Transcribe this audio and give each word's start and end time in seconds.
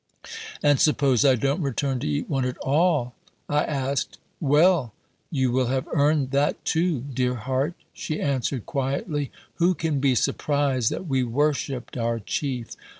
"And 0.63 0.79
suppose 0.79 1.23
I 1.23 1.35
don't 1.35 1.61
return 1.61 1.99
to 1.99 2.07
eat 2.07 2.27
one 2.27 2.43
at 2.43 2.57
all?" 2.57 3.13
I 3.47 3.63
asked. 3.65 4.17
"Well! 4.39 4.93
you 5.29 5.51
will 5.51 5.67
have 5.67 5.87
earned 5.93 6.31
that 6.31 6.65
too, 6.65 7.01
dear 7.01 7.35
heart," 7.35 7.75
she 7.93 8.19
answered 8.19 8.65
quietly. 8.65 9.29
Who 9.57 9.75
can 9.75 9.99
be 9.99 10.15
surprised 10.15 10.89
that 10.89 11.05
we 11.05 11.21
worshipped 11.23 11.97
our 11.97 12.19
Chief? 12.19 12.69